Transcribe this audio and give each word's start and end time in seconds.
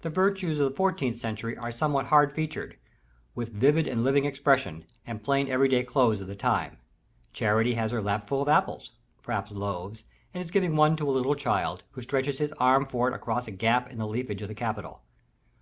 The 0.00 0.08
Virtues 0.08 0.58
of 0.58 0.70
the 0.70 0.74
fourteenth 0.74 1.18
century 1.18 1.58
are 1.58 1.70
somewhat 1.70 2.06
hard 2.06 2.32
featured; 2.32 2.78
with 3.34 3.52
vivid 3.52 3.86
and 3.86 4.02
living 4.02 4.24
expression, 4.24 4.86
and 5.06 5.22
plain 5.22 5.46
every 5.50 5.68
day 5.68 5.82
clothes 5.82 6.22
of 6.22 6.26
the 6.26 6.34
time. 6.34 6.78
Charity 7.34 7.74
has 7.74 7.90
her 7.92 8.00
lap 8.00 8.28
full 8.28 8.40
of 8.40 8.48
apples 8.48 8.92
(perhaps 9.22 9.50
loaves), 9.50 10.04
and 10.32 10.42
is 10.42 10.50
giving 10.50 10.74
one 10.74 10.96
to 10.96 11.10
a 11.10 11.12
little 11.12 11.34
child, 11.34 11.82
who 11.90 12.00
stretches 12.00 12.38
his 12.38 12.52
arm 12.52 12.86
for 12.86 13.08
it 13.08 13.14
across 13.14 13.46
a 13.46 13.50
gap 13.50 13.92
in 13.92 13.98
the 13.98 14.06
leafage 14.08 14.40
of 14.40 14.48
the 14.48 14.54
capital. 14.54 15.02